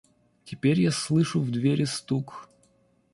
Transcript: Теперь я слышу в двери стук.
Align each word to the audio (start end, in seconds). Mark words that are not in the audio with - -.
Теперь 0.45 0.81
я 0.81 0.89
слышу 0.89 1.39
в 1.39 1.51
двери 1.51 1.83
стук. 1.83 2.49